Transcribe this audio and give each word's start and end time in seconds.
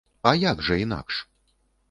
А 0.29 0.31
як 0.51 0.63
жа 0.69 0.79
інакш? 0.85 1.21